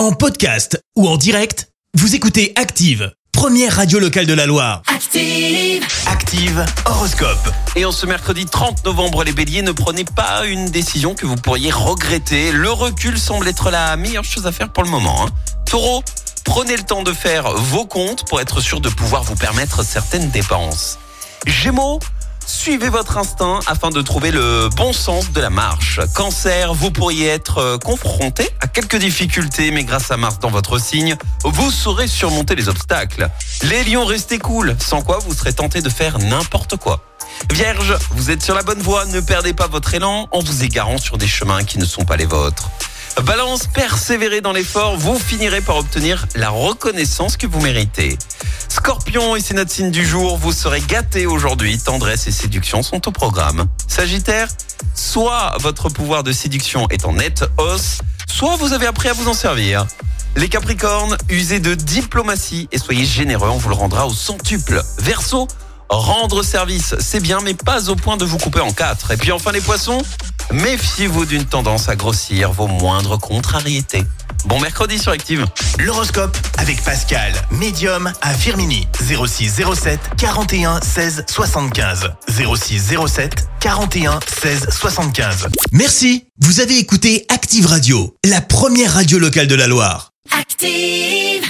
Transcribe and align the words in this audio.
En 0.00 0.12
podcast 0.12 0.82
ou 0.96 1.06
en 1.06 1.18
direct, 1.18 1.68
vous 1.92 2.14
écoutez 2.14 2.54
Active, 2.56 3.12
première 3.32 3.76
radio 3.76 3.98
locale 3.98 4.24
de 4.24 4.32
la 4.32 4.46
Loire. 4.46 4.80
Active. 4.86 5.84
Active 6.06 6.64
Horoscope. 6.86 7.50
Et 7.76 7.84
en 7.84 7.92
ce 7.92 8.06
mercredi 8.06 8.46
30 8.46 8.82
novembre, 8.86 9.24
les 9.24 9.32
béliers, 9.32 9.60
ne 9.60 9.72
prenez 9.72 10.06
pas 10.06 10.46
une 10.46 10.70
décision 10.70 11.14
que 11.14 11.26
vous 11.26 11.36
pourriez 11.36 11.70
regretter. 11.70 12.50
Le 12.50 12.70
recul 12.70 13.18
semble 13.18 13.46
être 13.46 13.70
la 13.70 13.94
meilleure 13.98 14.24
chose 14.24 14.46
à 14.46 14.52
faire 14.52 14.72
pour 14.72 14.84
le 14.84 14.88
moment. 14.88 15.26
hein. 15.26 15.28
Taureau, 15.66 16.02
prenez 16.46 16.78
le 16.78 16.82
temps 16.82 17.02
de 17.02 17.12
faire 17.12 17.50
vos 17.52 17.84
comptes 17.84 18.26
pour 18.26 18.40
être 18.40 18.62
sûr 18.62 18.80
de 18.80 18.88
pouvoir 18.88 19.22
vous 19.22 19.36
permettre 19.36 19.84
certaines 19.84 20.30
dépenses. 20.30 20.98
Gémeaux, 21.46 22.00
suivez 22.50 22.88
votre 22.88 23.16
instinct 23.16 23.60
afin 23.66 23.90
de 23.90 24.02
trouver 24.02 24.32
le 24.32 24.68
bon 24.76 24.92
sens 24.92 25.32
de 25.32 25.40
la 25.40 25.50
marche. 25.50 26.00
Cancer, 26.14 26.74
vous 26.74 26.90
pourriez 26.90 27.28
être 27.28 27.58
euh, 27.58 27.78
confronté 27.78 28.48
à 28.60 28.66
quelques 28.66 28.96
difficultés, 28.96 29.70
mais 29.70 29.84
grâce 29.84 30.10
à 30.10 30.16
Mars 30.16 30.40
dans 30.40 30.50
votre 30.50 30.78
signe, 30.78 31.16
vous 31.44 31.70
saurez 31.70 32.08
surmonter 32.08 32.56
les 32.56 32.68
obstacles. 32.68 33.28
Les 33.62 33.84
lions, 33.84 34.04
restez 34.04 34.38
cool, 34.38 34.76
sans 34.80 35.02
quoi 35.02 35.18
vous 35.18 35.32
serez 35.32 35.52
tenté 35.52 35.80
de 35.80 35.88
faire 35.88 36.18
n'importe 36.18 36.76
quoi. 36.76 37.00
Vierge, 37.52 37.96
vous 38.10 38.30
êtes 38.30 38.42
sur 38.42 38.54
la 38.54 38.62
bonne 38.62 38.80
voie, 38.80 39.06
ne 39.06 39.20
perdez 39.20 39.54
pas 39.54 39.68
votre 39.68 39.94
élan 39.94 40.28
en 40.32 40.40
vous 40.40 40.64
égarant 40.64 40.98
sur 40.98 41.18
des 41.18 41.28
chemins 41.28 41.62
qui 41.62 41.78
ne 41.78 41.84
sont 41.84 42.04
pas 42.04 42.16
les 42.16 42.26
vôtres. 42.26 42.68
Balance, 43.22 43.66
persévérez 43.66 44.40
dans 44.40 44.52
l'effort, 44.52 44.96
vous 44.96 45.18
finirez 45.18 45.60
par 45.60 45.76
obtenir 45.76 46.26
la 46.34 46.50
reconnaissance 46.50 47.36
que 47.36 47.46
vous 47.46 47.60
méritez. 47.60 48.18
Et 49.12 49.40
c'est 49.40 49.54
notre 49.54 49.72
signe 49.72 49.90
du 49.90 50.06
jour, 50.06 50.36
vous 50.36 50.52
serez 50.52 50.80
gâté 50.80 51.26
aujourd'hui, 51.26 51.76
tendresse 51.78 52.28
et 52.28 52.30
séduction 52.30 52.84
sont 52.84 53.08
au 53.08 53.10
programme. 53.10 53.66
Sagittaire, 53.88 54.46
soit 54.94 55.56
votre 55.58 55.88
pouvoir 55.88 56.22
de 56.22 56.30
séduction 56.30 56.88
est 56.90 57.04
en 57.04 57.14
nette 57.14 57.44
hausse, 57.58 58.02
soit 58.28 58.54
vous 58.54 58.72
avez 58.72 58.86
appris 58.86 59.08
à 59.08 59.12
vous 59.12 59.26
en 59.26 59.34
servir. 59.34 59.84
Les 60.36 60.48
Capricornes, 60.48 61.16
usez 61.28 61.58
de 61.58 61.74
diplomatie 61.74 62.68
et 62.70 62.78
soyez 62.78 63.04
généreux, 63.04 63.48
on 63.48 63.56
vous 63.56 63.70
le 63.70 63.74
rendra 63.74 64.06
au 64.06 64.14
centuple. 64.14 64.80
Verseau, 64.98 65.48
rendre 65.88 66.44
service, 66.44 66.94
c'est 67.00 67.20
bien, 67.20 67.40
mais 67.42 67.54
pas 67.54 67.90
au 67.90 67.96
point 67.96 68.16
de 68.16 68.24
vous 68.24 68.38
couper 68.38 68.60
en 68.60 68.70
quatre. 68.70 69.10
Et 69.10 69.16
puis 69.16 69.32
enfin 69.32 69.50
les 69.50 69.60
Poissons, 69.60 70.02
méfiez-vous 70.52 71.26
d'une 71.26 71.44
tendance 71.44 71.88
à 71.88 71.96
grossir 71.96 72.52
vos 72.52 72.66
moindres 72.66 73.18
contrariétés. 73.18 74.04
Bon 74.46 74.58
mercredi 74.60 74.98
sur 74.98 75.12
Active. 75.12 75.44
L'horoscope 75.78 76.36
avec 76.56 76.82
Pascal, 76.82 77.32
médium 77.50 78.12
à 78.22 78.32
Firmini. 78.34 78.88
06 78.98 79.62
07 79.74 80.00
41 80.16 80.80
16 80.80 81.24
75. 81.28 82.10
06 82.28 82.94
07 83.06 83.48
41 83.60 84.20
16 84.26 84.68
75. 84.70 85.48
Merci, 85.72 86.24
vous 86.40 86.60
avez 86.60 86.78
écouté 86.78 87.26
Active 87.28 87.66
Radio, 87.66 88.16
la 88.24 88.40
première 88.40 88.94
radio 88.94 89.18
locale 89.18 89.46
de 89.46 89.54
la 89.54 89.66
Loire. 89.66 90.12
Active. 90.38 91.49